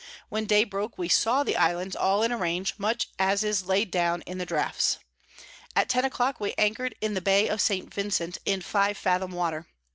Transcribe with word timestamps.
When 0.29 0.45
day 0.47 0.63
broke, 0.63 0.97
we 0.97 1.09
saw 1.09 1.43
the 1.43 1.55
Islands 1.55 1.95
all 1.95 2.23
in 2.23 2.31
a 2.31 2.37
range, 2.39 2.73
much 2.79 3.09
as 3.19 3.43
is 3.43 3.67
laid 3.67 3.91
down 3.91 4.23
in 4.23 4.39
the 4.39 4.47
Draughts. 4.47 4.97
At 5.75 5.89
ten 5.89 6.05
a 6.05 6.09
clock 6.09 6.39
we 6.39 6.55
anchored 6.57 6.95
in 7.01 7.13
the 7.13 7.21
Bay 7.21 7.47
of 7.47 7.61
St. 7.61 7.93
Vincent 7.93 8.39
in 8.43 8.61
five 8.63 8.97
fathom 8.97 9.29
Water. 9.29 9.67